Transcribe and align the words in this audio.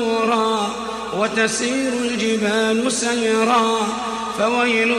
مورا 0.00 0.74
وتسير 1.18 1.92
الجبال 2.04 2.92
سيرا 2.92 3.78
فويل 4.38 4.94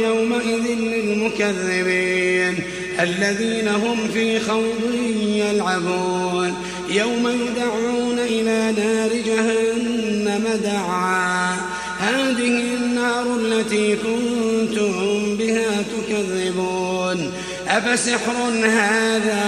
يومئذ 0.00 0.66
للمكذبين 0.78 2.54
الذين 3.00 3.68
هم 3.68 4.08
في 4.14 4.40
خوض 4.40 4.94
يلعبون. 5.26 6.54
يوم 6.88 7.28
يدعون 7.28 8.18
إلى 8.18 8.72
نار 8.72 9.10
جهنم 9.26 10.60
دعا 10.64 11.56
هذه 11.98 12.74
النار 12.76 13.36
التي 13.36 13.96
كنتم 13.96 14.92
بها 15.36 15.82
تكذبون. 15.82 17.32
أفسحر 17.68 18.36
هذا 18.64 19.44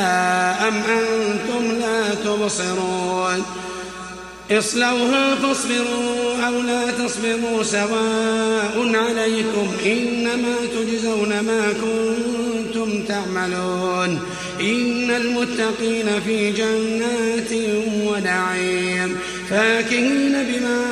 أم 0.68 0.74
أنتم 0.74 1.78
لا 1.80 2.14
تبصرون؟ 2.14 3.42
اصلوها 4.50 5.34
فاصبروا 5.34 6.46
أو 6.46 6.60
لا 6.60 6.90
تصبروا 6.90 7.62
سواء 7.62 8.90
عليكم 8.94 9.68
إنما 9.86 10.54
تجزون 10.74 11.28
ما 11.40 11.72
كنتم 11.72 13.02
تعملون 13.02 14.18
إن 14.60 15.10
المتقين 15.10 16.20
في 16.26 16.52
جنات 16.52 17.52
ونعيم 18.06 19.16
فاكهين 19.50 20.32
بما 20.32 20.84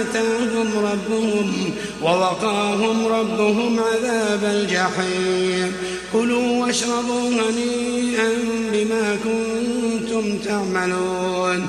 آتاهم 0.00 0.86
ربهم 0.92 1.74
ووقاهم 2.02 3.06
ربهم 3.06 3.80
عذاب 3.80 4.44
الجحيم 4.44 5.72
كلوا 6.12 6.66
واشربوا 6.66 7.30
هنيئا 7.30 8.30
بما 8.72 9.16
كنتم 9.24 10.38
تعملون 10.38 11.68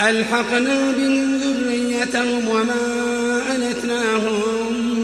ألحقنا 0.00 0.92
بهم 0.98 1.36
ذريتهم 1.36 2.48
وما 2.48 3.42
ألتناهم 3.56 4.42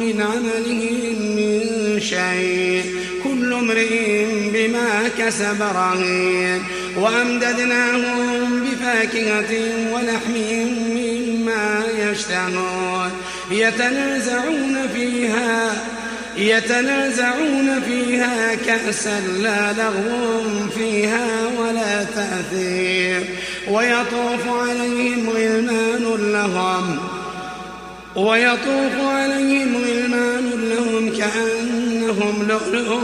من 0.00 0.22
عملهم 0.22 1.36
من 1.36 2.01
شيء. 2.01 2.84
كل 3.24 3.52
امرئ 3.52 4.24
بما 4.52 5.08
كسب 5.18 5.62
رهين. 5.62 6.62
وأمددناهم 6.96 8.64
بفاكهة 8.64 9.62
ولحم 9.92 10.34
مما 10.90 11.83
يشتهون. 11.98 13.11
يتنازعون 13.51 14.89
فيها 14.95 15.84
يتنازعون 16.36 17.80
فيها 17.86 18.55
كأسا 18.55 19.20
لا 19.20 19.72
لغو 19.72 20.42
فيها. 20.78 21.09
ويطوف 23.70 24.48
عليهم 24.48 25.31
غلمان 25.31 26.33
لهم 26.33 26.98
ويطوف 28.17 28.95
عليهم 29.01 29.77
غلمان 29.77 30.51
لهم 30.70 31.13
كأنهم 31.19 32.48
لؤلؤ 32.48 33.01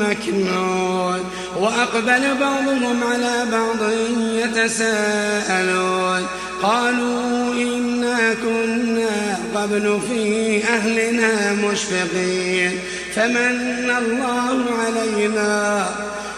مكنون. 0.00 1.20
وأقبل 1.56 2.22
بعضهم 2.40 3.04
على 3.04 3.46
بعض 3.52 3.90
يتساءلون 4.34 6.26
قالوا 6.62 7.54
إنا 7.54 8.34
كنا 8.34 9.40
قبل 9.54 10.00
في 10.08 10.64
أهلنا 10.64 11.52
مشفقين 11.52 12.78
فمن 13.14 13.90
الله 13.98 14.64
علينا؟ 14.84 15.86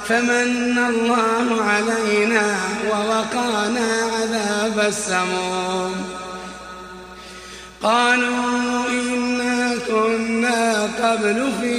فمن 0.08 0.78
الله 0.78 1.62
علينا 1.62 2.46
ووقانا 2.90 3.88
عذاب 4.14 4.76
السموم. 4.88 5.94
قالوا 7.82 8.88
إنا 8.88 9.74
كنا 9.88 10.82
قبل 11.02 11.38
في 11.60 11.76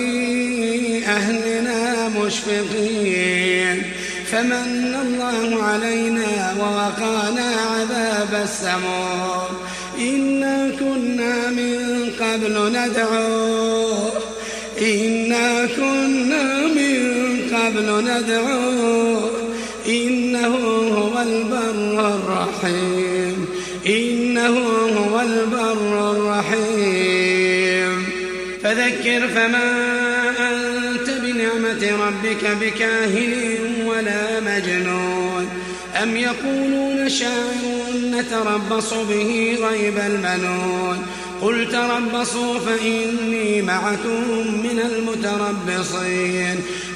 أهلنا 1.07 2.09
مشفقين. 2.09 3.77
فمن 4.31 4.95
الله 5.01 5.63
علينا 5.63 6.31
ووقانا 6.59 7.49
عذاب 7.71 8.33
السموم. 8.43 9.51
إنا 9.99 10.71
كنا 10.79 11.49
من 11.49 11.79
قبل 12.21 12.55
ندعوه 12.77 14.11
إنا 14.81 15.65
كنا 15.65 16.22
قبل 17.73 17.89
ندعوه 18.05 19.31
إنه 19.87 20.55
هو 20.97 21.21
البر 21.21 22.15
الرحيم 22.15 23.45
إنه 23.87 24.57
هو 24.97 25.21
البر 25.21 26.11
الرحيم. 26.11 28.05
فذكر 28.63 29.27
فما 29.27 29.69
أنت 30.39 31.09
بنعمة 31.09 32.05
ربك 32.07 32.57
بكاهن 32.61 33.33
ولا 33.85 34.39
مجنون 34.39 35.49
أم 36.03 36.17
يقولون 36.17 37.09
شاعر 37.09 37.91
نتربص 38.11 38.93
به 38.93 39.57
غيب 39.61 39.97
المنون؟ 39.97 41.05
قل 41.41 41.67
تربصوا 41.71 42.59
فإني 42.59 43.61
معكم 43.61 44.21
من 44.63 44.79
المتربصين. 44.79 46.61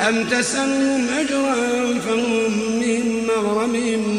أم 0.00 0.24
تسألهم 0.24 1.06
أجرا 1.18 1.54
فهم 2.06 2.52
من 2.80 3.26
مغرم 3.26 3.74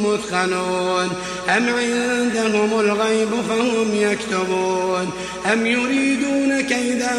مثقلون 0.06 1.10
أم 1.58 1.70
عندهم 1.70 2.80
الغيب 2.80 3.30
فهم 3.50 3.88
يكتبون؟ 3.94 5.10
أم 5.54 5.66
يريدون 5.66 6.62
كيدا 6.62 7.16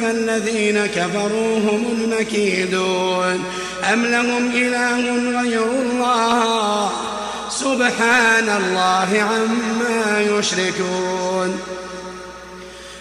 فالذين 0.00 0.86
كفروا 0.86 1.58
هم 1.58 1.84
المكيدون؟ 1.92 3.44
أم 3.92 4.04
لهم 4.04 4.50
إله 4.54 5.00
غير 5.40 5.64
الله؟ 5.64 6.90
سبحان 7.50 8.48
الله 8.48 9.22
عما 9.22 10.20
يشركون. 10.20 11.60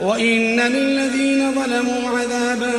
وإن 0.00 0.60
للذين 0.60 1.54
ظلموا 1.54 2.18
عذابا 2.18 2.72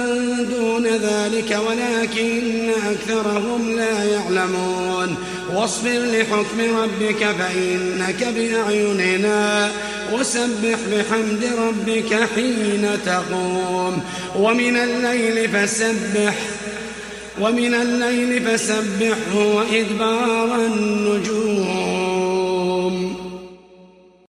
دون 0.58 0.88
ذلك 0.88 1.60
ولكن 1.68 2.70
أكثرهم 2.92 3.76
لا 3.76 4.04
يعلمون. 4.04 5.16
واصبر 5.54 5.90
لحكم 5.90 6.78
ربك 6.78 7.26
فإنك 7.40 8.28
بأعيننا 8.36 9.72
وسبح 10.14 10.78
بحمد 10.92 11.50
ربك 11.58 12.28
حين 12.36 12.88
تقوم. 13.06 14.04
ومن 14.40 14.78
الليل 14.78 15.50
فسبح 15.50 16.36
ومن 17.42 17.74
الليل 17.74 18.42
فسبحه 18.42 19.36
وإدبار 19.36 20.56
النار 20.56 22.05